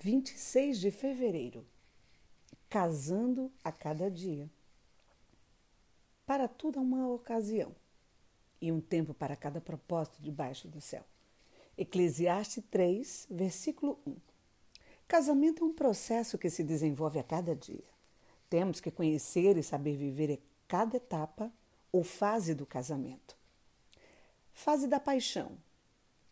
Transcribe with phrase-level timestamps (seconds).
[0.00, 1.66] 26 de fevereiro.
[2.70, 4.48] Casando a cada dia.
[6.24, 7.74] Para tudo há uma ocasião
[8.60, 11.04] e um tempo para cada propósito debaixo do céu.
[11.76, 14.16] Eclesiastes 3, versículo 1.
[15.08, 17.84] Casamento é um processo que se desenvolve a cada dia.
[18.48, 21.50] Temos que conhecer e saber viver cada etapa
[21.90, 23.36] ou fase do casamento.
[24.52, 25.52] Fase da paixão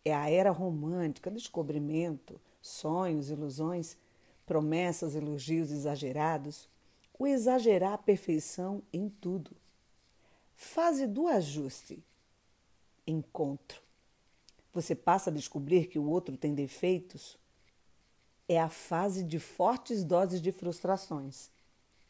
[0.05, 3.97] é a era romântica, descobrimento, sonhos, ilusões,
[4.45, 6.67] promessas, elogios exagerados,
[7.17, 9.51] o exagerar a perfeição em tudo.
[10.55, 12.03] Fase do ajuste.
[13.05, 13.81] Encontro.
[14.73, 17.37] Você passa a descobrir que o outro tem defeitos.
[18.47, 21.49] É a fase de fortes doses de frustrações.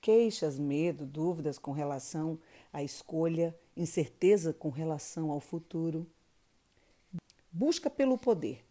[0.01, 2.39] Queixas, medo, dúvidas com relação
[2.71, 6.05] à escolha, incerteza com relação ao futuro.
[7.51, 8.66] Busca pelo poder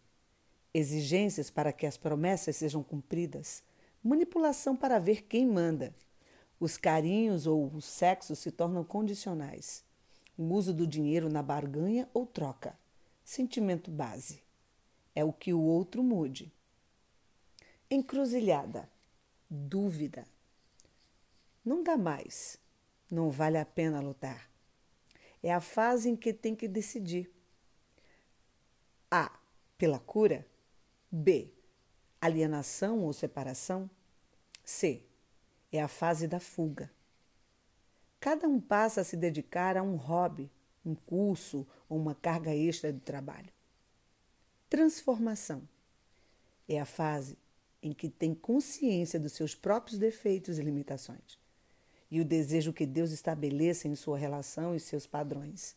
[0.77, 3.63] exigências para que as promessas sejam cumpridas,
[4.03, 5.93] manipulação para ver quem manda.
[6.59, 9.83] Os carinhos ou o sexo se tornam condicionais.
[10.37, 12.77] O uso do dinheiro na barganha ou troca.
[13.23, 14.43] Sentimento base.
[15.15, 16.51] É o que o outro mude.
[17.89, 18.87] Encruzilhada.
[19.49, 20.27] Dúvida.
[21.65, 22.59] Não dá mais.
[23.09, 24.47] Não vale a pena lutar.
[25.41, 27.31] É a fase em que tem que decidir.
[29.09, 29.31] A.
[29.77, 30.45] Pela cura
[31.11, 31.53] B.
[32.19, 33.89] Alienação ou separação.
[34.63, 35.01] C.
[35.71, 36.91] É a fase da fuga.
[38.19, 40.49] Cada um passa a se dedicar a um hobby,
[40.85, 43.51] um curso ou uma carga extra de trabalho.
[44.69, 45.61] Transformação.
[46.67, 47.37] É a fase
[47.81, 51.37] em que tem consciência dos seus próprios defeitos e limitações
[52.09, 55.75] e o desejo que Deus estabeleça em sua relação e seus padrões.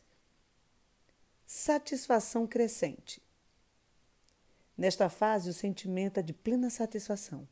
[1.44, 3.20] Satisfação crescente
[4.80, 7.46] Nesta fase, o sentimento é de plena satisfação,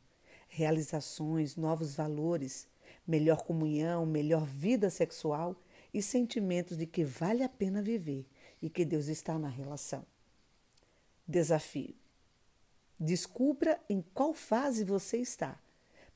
[0.47, 2.67] realizações, novos valores,
[3.05, 5.55] melhor comunhão, melhor vida sexual
[5.93, 8.25] e sentimentos de que vale a pena viver
[8.59, 10.03] e que Deus está na relação.
[11.27, 11.93] Desafio:
[12.99, 15.61] Descubra em qual fase você está,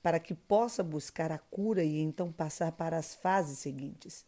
[0.02, 4.25] para que possa buscar a cura e então passar para as fases seguintes,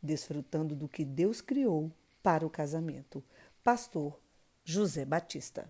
[0.00, 1.90] desfrutando do que Deus criou
[2.22, 3.20] para o casamento.
[3.64, 4.16] Pastor
[4.64, 5.68] José Batista